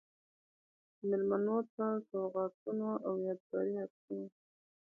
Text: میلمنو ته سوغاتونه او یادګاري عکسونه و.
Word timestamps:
میلمنو 1.07 1.57
ته 1.73 1.85
سوغاتونه 2.09 2.89
او 3.07 3.13
یادګاري 3.25 3.73
عکسونه 3.83 4.25
و. 4.27 4.29